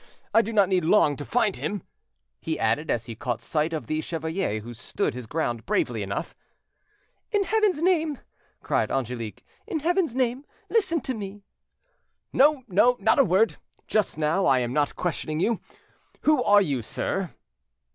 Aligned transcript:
Ha! 0.31 0.39
I 0.39 0.41
do 0.41 0.51
not 0.51 0.67
need 0.67 0.83
long 0.83 1.15
to 1.17 1.23
find 1.23 1.57
him," 1.57 1.83
he 2.39 2.57
added, 2.57 2.89
as 2.89 3.05
he 3.05 3.13
caught 3.13 3.39
sight 3.39 3.71
of 3.71 3.85
the 3.85 4.01
chevalier, 4.01 4.59
who 4.61 4.73
stood 4.73 5.13
his 5.13 5.27
ground 5.27 5.63
bravely 5.67 6.01
enough. 6.01 6.33
"In 7.31 7.43
Heaven's 7.43 7.83
name!" 7.83 8.17
cried 8.63 8.89
Angelique,—"in 8.89 9.81
Heaven's 9.81 10.15
name, 10.15 10.43
listen 10.71 11.01
to 11.01 11.13
me!" 11.13 11.43
"No, 12.33 12.63
no, 12.67 12.97
not 12.99 13.19
a 13.19 13.23
word. 13.23 13.57
Just 13.85 14.17
now 14.17 14.47
I 14.47 14.57
am 14.57 14.73
not 14.73 14.95
questioning 14.95 15.39
you. 15.39 15.59
Who 16.21 16.43
are 16.43 16.63
you, 16.63 16.81
sir?" 16.81 17.35